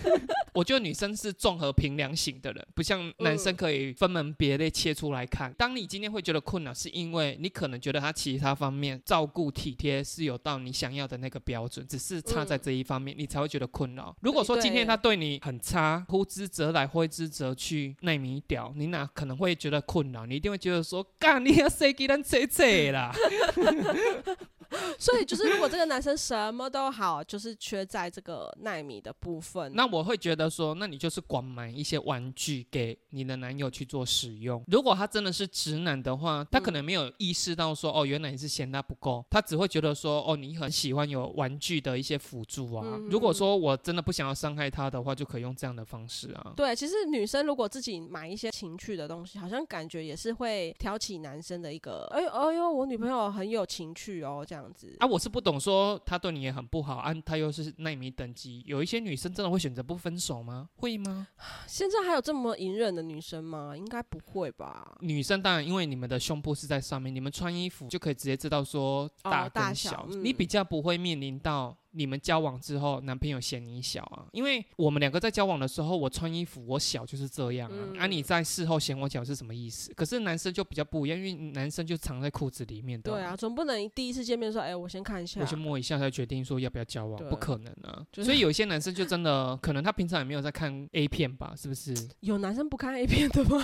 [0.53, 5.51] 我觉得女生是综合评量型的人，不像男生嗯可以分门别类切出来看。
[5.53, 14.15] 当你今天会觉得困扰，是因为你可能觉得他其他方面照顾体贴是有到你想要的那个标准，只是差在嗯这一方面，你才会觉得困扰。
[14.21, 20.27] 如果说今天他对你很差，呼之则来，挥之则去，那你屌，你哪可能会觉得困扰？
[20.27, 23.11] 你一定会觉得说，干你要谁给咱切切啦？
[24.97, 29.71] 所以就是，如果这个男生什么都好，就是缺在这个耐米的部分。
[29.75, 34.63] 那我会觉得说，那你就是光买一些玩具给你的男友去做使用。
[34.67, 42.83] 如果他真的是直男的话，他可能没有意识到说，哦，原来你是嫌他不够，他只会觉得说，哦，你很喜欢有玩具的一些辅助啊。
[42.85, 46.53] 嗯如果说我真的不想要伤害他的话，就可以用这样的方式啊。
[46.55, 54.95] 对，其实女生如果自己买一些情趣的东西，好像感觉也是会挑起男生的一个，哎呦哎呦，我女朋友很有情趣哦，这样子。
[54.99, 60.69] 啊，我是不懂说他对你也很不好，啊，他又是奈米等级，有一些女生真的会选择不分手吗？
[60.75, 61.27] 会吗？
[61.67, 63.75] 现在还有这么隐忍的女生吗？
[63.75, 64.95] 应该不会吧？
[65.01, 74.25] 女生当然，因为你们的胸部是在上面，你们穿衣服就可以直接知道说大哦大跟小，小嗯你比较不会面临到你们交往之后男朋友嫌你小啊。
[74.31, 79.93] 因为我们两个在交往的时候，我穿衣服我小就是这样啊，嗯啊你在事后嫌我小是什么意思？
[79.93, 83.11] 可是男生就比较不一样，因为男生就藏在裤子里面的。
[83.11, 85.45] 对啊，总不能第一次见面说，哎、我先看一下我。
[85.45, 88.05] 先摸一下才决定说要不要交往，不可能啊！
[88.11, 91.93] 就是所以 有一些男生就真的可能他平常也没有在看 A 片吧，是不是？
[92.21, 93.63] 有男生不看 A 片的吗？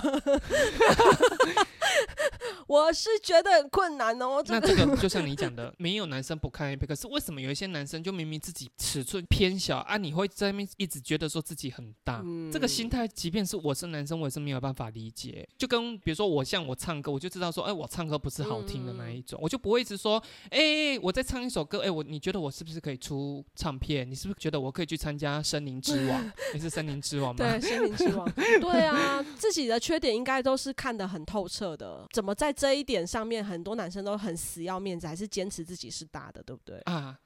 [2.70, 4.40] 我是觉得很困难哦。
[4.40, 12.22] 这那这个就像 你讲的，没有男生不看 A 片，可是为什么有一些男生就明明自己尺寸偏小啊，你会在那边一直觉得说自己很大？
[12.24, 15.44] 嗯这个心态，即便是我是男生，我也是没有办法理解。
[15.58, 24.08] 就跟比如说我像我唱歌，我就知道说，哎、我唱歌不是好听的那一种，我就不会一直说，哎、我在唱一首歌，哎、我你觉得我是不是可以出唱片？
[24.08, 26.24] 你是不是觉得我可以去参加《森林之王》？
[26.54, 27.50] 你是《森林之王》吗？
[27.50, 28.30] 对，森林之王。
[28.60, 32.06] 对啊，自己的缺点应该都是看得很透彻的。
[32.12, 36.78] 怎么在这一点上面，很多男生都很死要面子，还是坚持自己是大的，对不对？
[36.80, 37.18] 啊，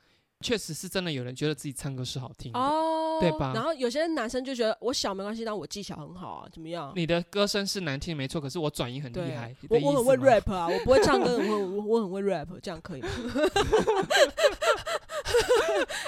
[0.45, 2.59] 确实是真的有人觉得自己唱歌是好听的。
[2.59, 6.93] 哦，对吧然后有些男生就觉得我小没关系，但我技巧很好啊，怎么样？
[6.95, 13.09] 你的歌声是难听没错，可是我转音很厉对害。，我我很会 rap 啊，我不会唱歌，我我我很会 rap，这样可以吗？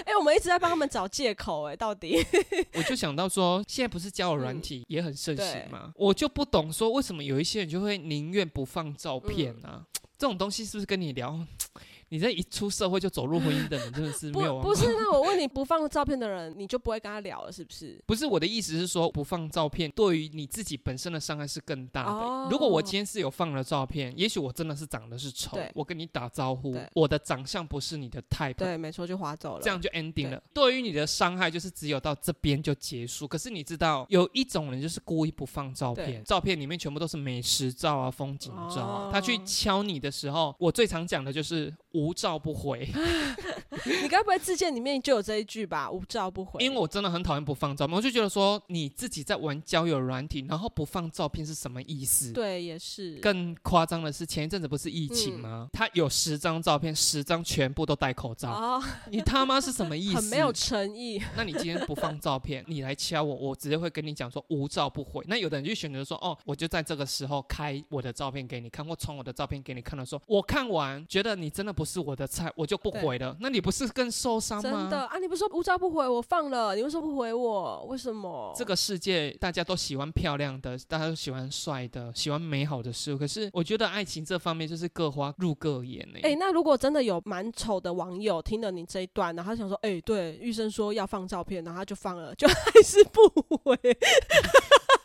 [0.04, 2.24] 哎、我们一直在帮他们找借口、哎，到底？
[2.74, 5.92] 我就想到说，现在不是交友软嗯体也很盛行对吗？
[5.96, 9.86] 我就不懂说为什么有一些人就会宁愿不放照片嗯啊？
[10.18, 11.38] 这种东西是不是跟你聊？
[12.08, 18.00] 你这一出社会就走入婚姻的人，真的是 没有不不是，那我问你，不放照片的人，你就不会跟他聊了，是不是？
[18.06, 22.10] 不是我的意思是说，不放照片对于你自己本身的伤害是更大的。
[22.10, 29.60] 哦如果我今天是有放了照片，也许我真的是长得是丑，我跟你打招呼，我的长相不是你的 type，对，没错，就划走了。
[29.62, 30.40] 这样就 ending 了。
[30.54, 33.26] 对于你的伤害，就是只有到这边就结束。
[33.26, 39.08] 可是你知道，有一种人就是故意不放照片，照片里面全部都是美食照啊、风景照啊。
[39.08, 42.86] 哦他去敲你的时候，我最常讲的就是无照不回，
[44.02, 45.90] 你该不会自荐里面就有这一句吧？
[45.90, 46.62] 无照不回。
[46.62, 47.96] 因为我真的很讨厌不放照片。
[47.96, 52.32] 我就觉得说，你自己在玩交友软体，然后不放照片是什么意思？
[52.32, 53.16] 对，也是。
[53.22, 55.68] 更夸张的是，前一阵子不是疫情吗？
[55.72, 60.16] 他有十张照片，十张全部都戴口罩，哦， 你他妈是什么意思？
[60.16, 61.22] 很没有诚意。
[61.34, 65.24] 那你今天不放照片，你来敲我，我直接会跟你讲说无照不回。
[65.28, 73.34] 那有的人就选择说，哦，我就在这个时候开我的照片给你看，或传我的照片给你看的时候，我看完觉得你真的不是我的菜，我就不回了。
[73.40, 74.62] 那你不是更受伤吗？
[74.62, 75.18] 真的啊！
[75.18, 77.84] 你不是说无照不回，我放了，你为什么不回我？
[77.84, 78.52] 为什么？
[78.56, 83.18] 这个世界大家都喜欢漂亮的，大家都喜欢帅的，喜欢美好的事物。
[83.18, 93.20] 可是我觉得爱情这方面就是各花入各眼呢、哎、那如果真的有蛮丑的网友听了你这一段，然后他想说，哎、对，玉生说要放照片，然后他就放了，就还是不
[93.58, 93.78] 回，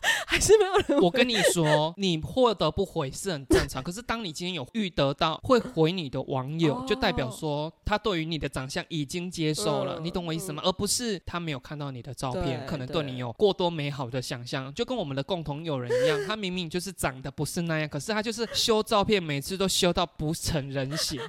[0.26, 0.96] 还是没有人回。
[1.00, 10.62] 我跟你说，你获得不回是很正常， 可是当你今天有遇得到会回你的网友，哦就代表说他对于你的长相已经接受了，嗯你懂我意思吗？
[10.64, 21.20] 而不是他没有看到你的照片，可能对你有过多美好的想象，就跟我们的共同友人一样， 他明明就是长得不是那样，可是他就是修照片，每次都修到不成人形，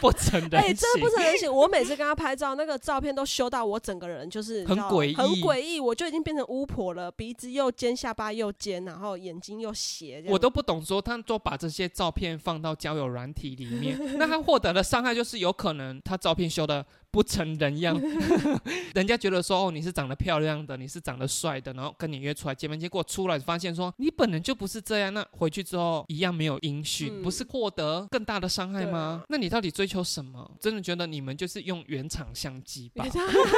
[0.00, 0.58] 不成人形。
[0.58, 1.52] 哎、真的不成人形！
[1.52, 16.86] 我每次跟他拍照，那个照片都修到我整个人就是很诡异很诡异，我就已经变成巫婆了，鼻子又尖，下巴又尖，然后眼睛又斜，我都不懂，说他都把这些照片放到交友软体里面， 那他获得的伤害就是有可能他照片修的
[17.16, 17.98] 不成人样，
[18.94, 29.22] 人家觉得说哦你是长得漂亮的，你是长得帅的，然后跟你约出来见面，结果出来发现说你本人就不是这样，那回去之后一样没有音讯，嗯不是获得更大的伤害吗？
[29.30, 30.46] 那你到底追求什么？
[30.60, 33.06] 真的觉得你们就是用原厂相机吧？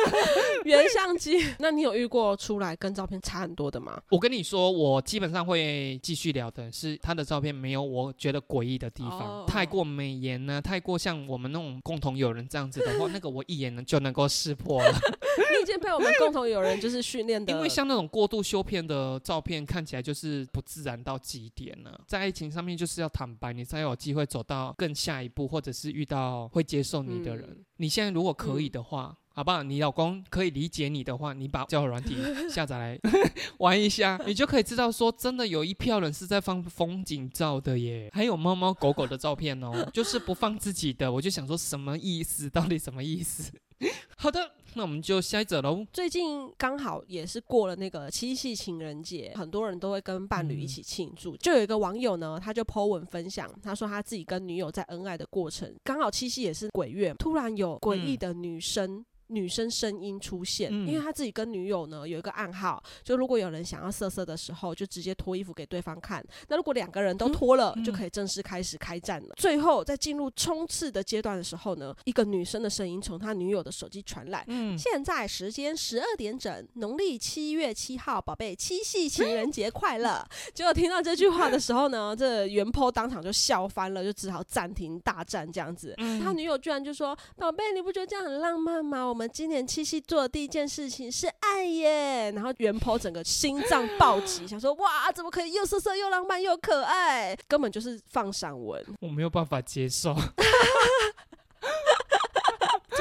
[0.64, 1.44] 原相机。
[1.58, 4.00] 那你有遇过出来跟照片差很多的吗？
[4.08, 14.92] 我跟你说，我基本上会继续聊的是他的照片没有我觉得诡异的地方，哦太过美颜呢，太过像我们那种共同友人这样子的话， 那个我一眼呢就能够识破了。
[15.38, 22.00] 你已经被我们共同有人就是训练的，因为像那种过度修片的照片，看起来就是不自然到极点了。
[22.06, 27.46] 在爱情上面就是要坦白，你才有机会走到更下一步，或者是遇到会接受你的人。
[27.48, 29.16] 嗯你现在如果可以的话。
[29.38, 29.62] 好不好？
[29.62, 32.16] 你老公可以理解你的话，你把交友软体
[32.50, 32.98] 下载来
[33.58, 41.12] 玩一下，你就可以知道说，真的有一票人是在放风景照的耶，还有猫猫狗狗的照片哦， 就是不放自己的。
[41.12, 42.50] 我就想说，什么意思？
[42.50, 43.52] 到底什么意思？
[44.18, 44.40] 好的，
[44.74, 45.86] 那我们就下一则喽。
[45.92, 51.36] 最近刚好也是过了那个七夕情人节，很多人都会跟伴侣一起庆祝。
[51.36, 59.04] 就有一个网友呢，他就 po 文分享，他说他自己跟女友在恩爱的过程，刚好七夕也是鬼月，突然有诡异的女生。
[59.28, 66.24] 女生声音出现，嗯因为他自己跟女友呢有一个暗号，就如果有人想要色色的时候，就直接脱衣服给对方看。
[66.48, 69.34] 那如果两个人都脱了，嗯就可以正式开始开战了。
[69.36, 80.26] 最后在进入冲刺的阶段的时候呢，一个女生的声音从他女友的手机传来，嗯，现在时间十二点整，农历七月七号，宝贝，七夕情人节快乐！
[80.54, 85.94] 结果听到这句话的时候呢，这袁坡当场就笑翻了，就只好暂停大战这样子。
[85.98, 89.04] 嗯他女友居然就说：“宝贝，你不觉得这样很浪漫吗？
[89.04, 97.36] 我们今年七夕做的第一件事情是爱耶！”然后袁婆整个心脏暴击， 想说：“哇，怎么可以又色色又浪漫又可爱？
[97.48, 100.14] 根本就是放散文。”我没有办法接受。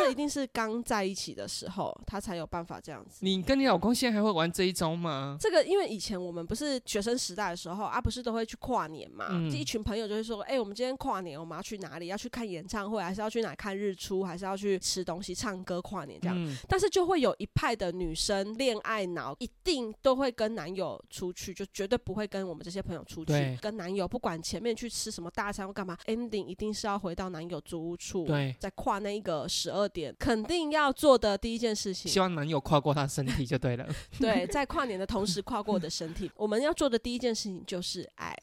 [0.08, 3.20] 这一定是刚在一起的时候，他才有办法这样子。
[3.22, 5.38] 你跟你老公现在还会玩这一招吗？
[5.40, 9.28] 这个，因为以前我们不是学生时代的时候啊，不是都会去跨年嘛？
[9.32, 12.08] 嗯就一群朋友就会说，哎、我们今天跨年，我们要去哪里？
[12.08, 16.36] 要去看演唱会，还是要去哪看日出，还是要去吃东西、唱歌跨年这样？
[16.38, 23.58] 嗯，但是就会有一派的女生恋爱脑，一定都会跟男友出去，就绝对不会跟我们这些朋友出去。
[23.62, 32.20] 跟男友不管前面去吃什么大餐或干嘛，ending 一定是要回到男友租屋处，对再跨那一个十二点，肯定要做的第一件事情希。
[32.20, 33.88] 望男友跨过他身体就对了。
[34.20, 38.36] 对， 在跨年的同时跨过我的身体， 我们要做的第一件事情就是爱。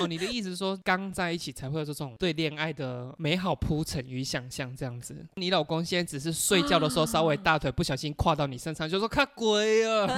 [0.00, 5.14] 哦，你的意思是说，刚在一起才会有这种对恋爱的美好铺陈与想象，这样子。
[5.36, 10.08] 你老公现在只是睡觉的时候稍微大腿不小心跨到你身上，就说看鬼啊，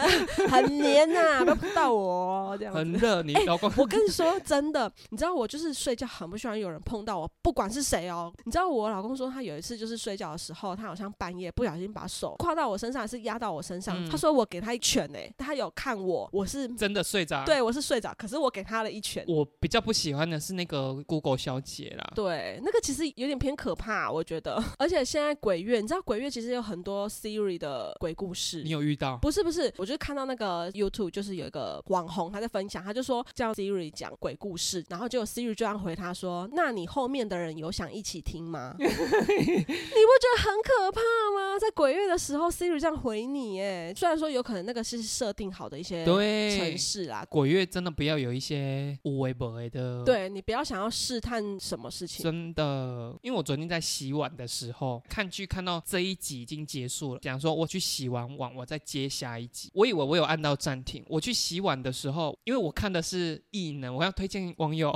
[0.49, 2.79] 很黏呐、不要碰到我哦这样子。
[2.79, 3.23] 很热。
[3.23, 8.33] 你老公我跟你说真的，你知道我就是睡觉很不喜欢有人碰到我，不管是谁哦。
[8.45, 13.97] 你知道我老公说他有一次就是睡觉的时候，他好像半夜不小心把手跨到我身上，还是压到我身上。
[14.05, 19.25] 嗯他说我给他一拳诶、他有看我，我是真的睡着。，对我是睡着，可是我给他了一拳。
[19.27, 22.13] 我比较不喜欢的是那个 Google 小姐啦。
[22.15, 24.63] 对，那个其实有点偏可怕，我觉得。
[24.79, 28.71] 而且现在鬼月，你知道鬼月其实有很多 Siri 的鬼故事你。
[28.71, 29.17] 有遇到？
[29.19, 38.75] 不是不是，我就看到那个 YouTube，就是有一个网红他在分享，他就说叫 Siri 讲鬼故事，然后结果 Siri 就这样回他说：“那你后面的人有想一起听吗？”
[39.37, 41.59] 你不觉得很可怕吗？
[41.59, 50.05] 在鬼月的时候，Siri 这样回你，哎，虽然说有可能那个是设定好的一些对城，市啦，鬼月真的不要有一些无为不为的。。
[50.05, 52.23] 对你不要想要试探什么事情。
[52.23, 59.71] 真的，因为我昨天在洗碗的时候看剧，看到这一集已经结束了，讲说我去洗完碗，我再接下一集。
[59.75, 61.05] 我以为我有按到暂停。
[61.09, 64.95] 我去洗碗的时候，因为我看的是异能，我要推荐网友，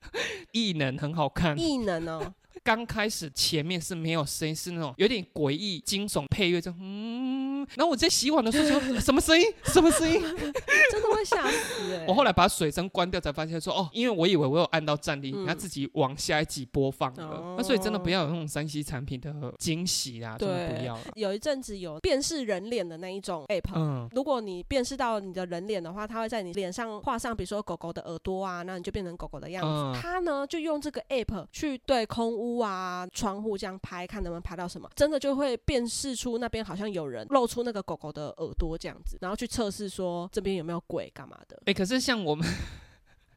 [0.52, 1.58] 异能很好看。
[1.58, 9.46] 异能哦，刚开始前面是没有声音，是那种有点诡异惊悚配乐，就嗯，然后我在洗碗的时候说 什么声音？
[9.64, 10.20] 什么声音？
[10.90, 17.24] 真的会吓死哎、我后来把水声关掉，才发现说哦，因为我以为我有按到站立，嗯它自己往下一集播放了。
[17.24, 21.02] 哦那所以真的不要有那种三 C 产品的惊喜啊，真的不对要了。
[21.14, 29.98] 有一阵子有辨识人脸的那一种 app，、嗯，如果你辨识到你的人脸的话，它会在你脸上画上，比如说狗狗的耳朵啊，那你就变成狗狗的样子。
[29.98, 41.62] 嗯它呢就用这个 app 去对空屋啊、窗户这样拍，看能不能拍到什么，真的就会辨识出那边好像有人露出那个狗狗的耳朵这样子，然后去测试说这边有没有鬼干嘛的。
[41.66, 42.46] 哎、可是像我们。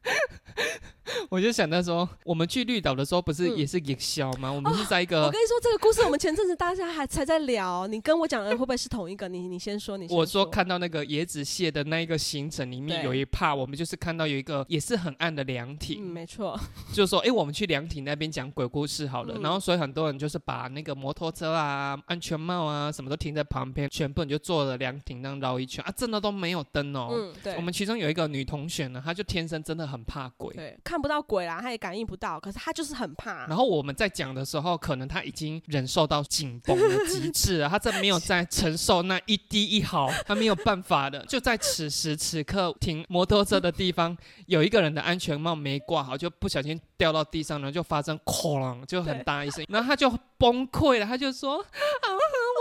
[1.28, 4.50] 我就想到说，我们去绿岛的时候，不是嗯也是营销吗？
[4.50, 9.28] 我们是在一个我跟你说这个故事，我们前阵子大家还才在聊，你跟我讲的会不会是同一个？
[9.28, 16.58] 你 你先说，你先我说看到那个椰子蟹的那一个行程里面有一趴，我们就是看到有一个也是很暗的凉嗯，亭，没错，
[16.92, 19.34] 就说哎、诶我们去凉亭那边讲鬼故事好了。
[19.36, 27.08] 嗯然后所以很多人就是把那个摩托车啊、安全帽啊什么都停在旁边，全部人就坐了凉亭那样绕一圈啊，真的都没有灯哦。
[27.12, 27.60] 嗯，对我。
[27.60, 30.54] 们其中有一个女同学呢，她就天生真的很怕鬼。
[30.54, 33.46] 对，看不到鬼啦，他也感应不到，可是他就是很怕。
[33.46, 41.24] 然后我们在讲的时候，可能他已经忍受到紧绷的极致了， 她真没有在承受那一滴一毫，他没有办法的。
[41.26, 44.16] 就在此时此刻，停摩托车的地方，
[44.46, 51.58] 有一个人的安全帽没挂好，就不小心掉到地上，然后就发生哐啷，就很大一声，然后他就崩溃了，他就说
[52.02, 52.08] ：“啊，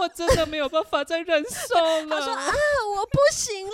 [0.01, 2.53] 我真的没有办法再忍受了。”他说啊，
[2.95, 3.73] 我不行了。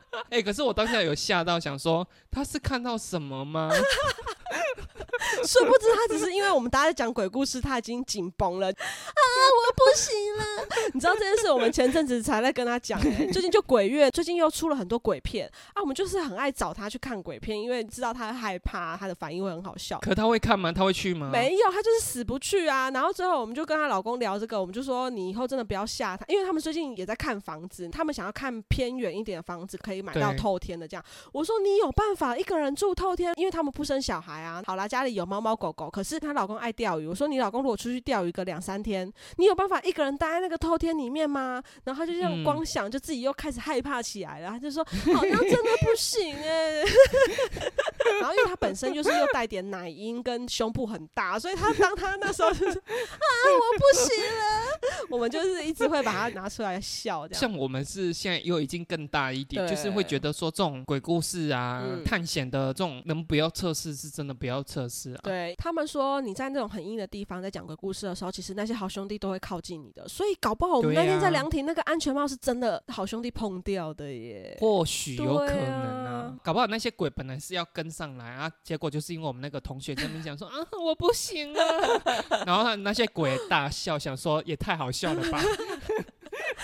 [0.29, 3.69] 哎、可是我当下有吓到，想说他是看到什么吗？
[5.45, 10.67] 殊不知他只是因为我们大家在讲鬼故事，他已经紧绷了啊，我不行了。
[10.93, 19.99] 你知道这件事，我们前阵子才在跟他讲、欸， 最近就鬼月，最近又出了很多鬼片啊，我们就是很爱找他去看鬼片，因为知道他害怕，他的反应会很好笑。
[19.99, 20.71] 可他会看吗？
[20.71, 21.29] 他会去吗？
[21.31, 22.89] 没有，他就是死不去啊。
[22.91, 31.03] 然后最后我们就跟她老公聊这个，我们就说你以后真的不要吓他，因为他们最近也在看房子，他们想要看偏远一点的房子，可以买到透天的这样。
[31.31, 34.61] 我说你有办法一个人住透天，因为他们不生小孩啊。
[34.65, 37.07] 好啦，家里有猫猫狗狗，可是她老公爱钓鱼。
[37.07, 41.61] 我说你老公如果出去钓鱼个两三天，你有办法一个人待在那个透天里面吗？
[41.83, 44.49] 然后他就这样嗯光想，就自己又开始害怕起来了。
[44.49, 46.81] 他就说好像真的不行哎、
[48.19, 57.41] 然后因为他本身就是又带点奶音跟胸部很大，所以他当他那时候就是啊我不行了，我们就是一直会把它拿出来笑这样。
[57.41, 65.19] 像我们是现在又已经更大一点，就是会觉得说这种鬼故事啊、嗯探险的这种能不要测试，是真的不要测试啊。
[65.23, 74.57] 对他们说，你在那种很硬的地方在讲鬼故事的时候，其实那些好兄弟都会靠近你的，所以搞不好我们那天在啊凉亭那个安全帽是真的好兄弟碰掉的耶。
[74.59, 81.61] 或许有可能啊啊，搞不好那些鬼本来是要跟上来啊，结果就是因为我们那个同学在那边讲说 啊我不行了，
[82.45, 85.41] 然后他那些鬼大笑，想说也太好笑了吧。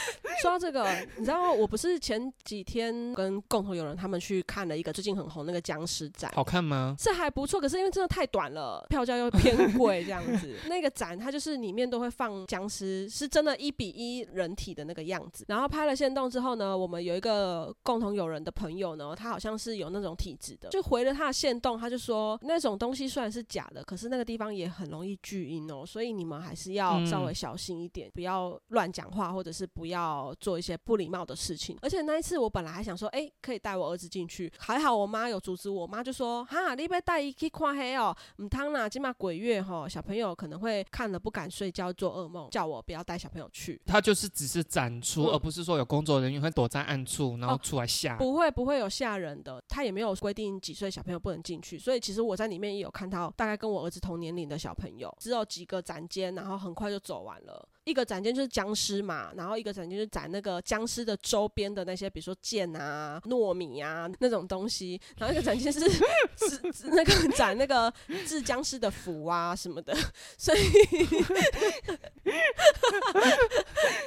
[0.42, 0.88] 说到这个，
[1.18, 6.32] 你知道我不是前几天跟共同友人他们去看了一个最近很红那个僵尸展。
[6.36, 6.96] 好看吗？
[7.00, 10.56] 是还不错，可是因为真的太短了，票价又偏贵，这样子。
[10.70, 15.46] 那个展它就是里面都会放僵尸，是真的一比一人体的那个样子。
[15.48, 31.78] 然后拍了线动之后呢，我们有一个共同友人的朋友呢，他好像是有那种体质的，就回了他的线动，他就说那种东西虽然是假的，可是那个地方也很容易聚阴哦，所以你们还是要稍微小心一点，不要乱讲话，或者是不要做一些不礼貌的事情。
[31.82, 43.82] 而且那一次我本来还想说，哎、可以带我儿子进去，还好我妈有阻止我，我妈就说，哈，你别带伊去看黑哦，唔汤啦，今嘛鬼月吼，小朋友可能会看了不敢睡觉，做噩梦，叫我不要带小朋友去。
[43.86, 48.18] 他就是只是展出，嗯而不是说有工作人员会躲在暗处，然后哦出来吓。
[48.18, 57.68] 不会不会有吓人的，他也没有规定几岁小朋友不能进去，所以其实我在里面也有看到大概跟我儿子同年龄的小朋友，只有几个展间，然后很快就走完了。
[57.88, 65.80] 一个展间就是僵尸嘛，然后一个展间就是展那个僵尸的周边的那些，比如说剑啊、糯米啊那种东西，然后一个展间是
[66.36, 67.92] 是是那个展那个
[68.26, 69.96] 治僵尸的符啊什么的，
[70.38, 70.60] 所以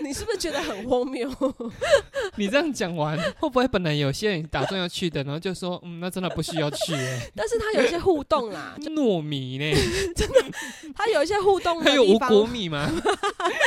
[0.04, 1.28] 你是不是觉得很荒谬？
[2.36, 9.72] 你这样讲完，会不会本来有些人打算要去的，然后就说，嗯，那真的不需要去、欸，但是他有一些互动啦，就糯米呢？
[10.14, 10.44] 真的，
[10.94, 12.20] 他有一些互动的还有五。
[12.20, 12.88] 谷米吗？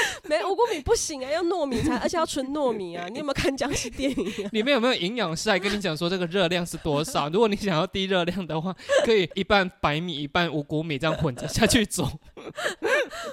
[0.30, 3.08] 没五谷米不行啊，要糯米才，而且要纯糯米啊。
[3.10, 4.50] 你有没有看僵尸电影啊？
[4.52, 7.30] 里面有没有营养师来跟你讲说这个热量是多少？
[7.30, 8.76] 如果你想要低热量的话，
[9.06, 12.10] 可以一半白米一半五谷米这样混着下去走。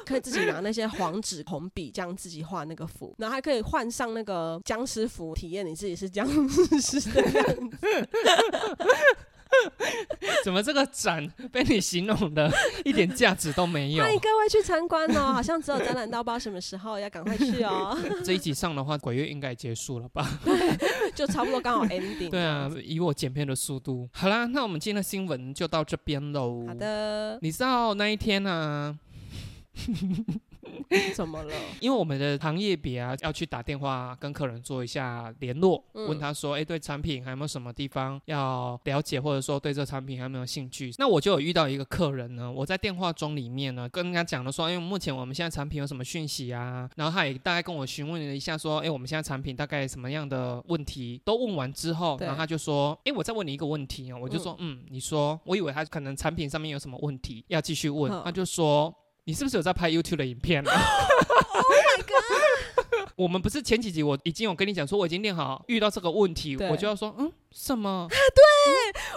[0.07, 7.79] 可以自己拿那些黄纸、红笔这样自己画那个符，然后还可以换上那个僵尸服，体验你自己是僵尸的样子。
[10.45, 12.51] 怎么这个展被你形容的
[12.85, 14.13] 一点价值都没有欢？
[14.13, 20.27] 迎各位去参观哦，好像只有展览到，不知道什么时候，要赶快去哦， 这一集上的话，鬼月应该结束了吧？
[21.15, 22.31] 就差不多刚好 ending。
[22.31, 26.65] 对啊，，以我剪片的速度，好啦，那我们今天的新闻就到这边喽。
[26.67, 28.99] 好，的，你知道那一天呢、
[31.15, 31.55] 怎么了？
[31.81, 36.09] 因为我们的行业比啊，要去打电话跟客人做一下联络，嗯。
[36.09, 40.93] 问他说，哎，对产品还有没有什么地方要了解，或者说对这产品还有没有兴趣？
[40.99, 58.13] 那我就有遇到一个客人呢，我在电话中里面呢，跟人家讲了说，因为目前我们现在产品有什么讯息啊，然后他也大概跟我询问了一下，说，哎，我们现在产品大概什么样的问题，都问完之后，然后他就说，哎，我再问你一个问题啊，我就说，嗯你说，我以为他可能产品上面有什么问题要继续问。
[58.13, 58.93] 嗯，他就说。
[59.25, 60.73] 你是不是有在拍 YouTube 的影片啊？？
[61.53, 63.09] Oh my god！
[63.17, 68.07] 我们不是前几集我已经有跟你讲说我已经练好，遇到这个问题我就要说嗯什么？
[68.09, 68.17] 对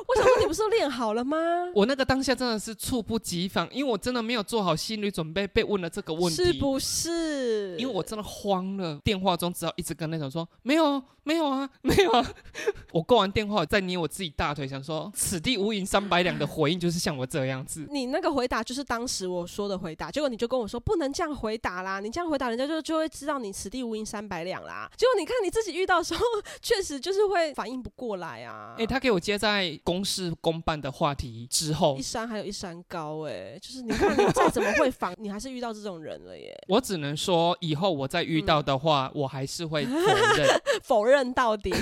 [0.07, 1.37] 我想说你不是练好了吗？
[1.75, 7.75] 我那个当下真的是猝不及防，因为我真的没有做好心理准备，被问了这个问题，是不是？
[7.77, 12.33] 因为我真的慌了，电话中只好一直跟那种说没有没有啊没有啊。
[12.91, 17.85] 我挂完电话再捏我自己大腿，想说此地无银三百两的回应就是像我这样子。
[17.89, 24.89] 你那个回答就是当时我说的回答，结果你就跟我说不能这样回答啦，你这样回答人家就就会知道你此地无银三百两啦。
[24.97, 26.21] 结果你看你自己遇到的时候，
[26.61, 28.75] 确实就是会反应不过来啊。
[28.77, 40.61] 哎、他给我接在公事公办的话题之后一，山还有一山高哎、就是你看你再怎么会防，你还是遇到这种人了耶， 我只能说以后我再遇到的话，我还是会否认。
[40.83, 41.73] 否认到底。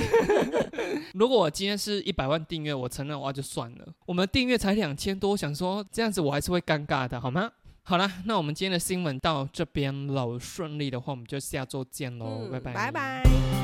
[1.13, 3.87] 如果我今天是一百万订阅，我承认的话就算了。
[4.05, 7.51] 我们订阅才两千多，想说这样子我还是会尴尬的，好吗？
[7.83, 10.37] 好了，那我们今天的新闻到这边喽。
[10.37, 13.60] 顺利的话，我们就下周见喽，嗯拜拜，拜拜。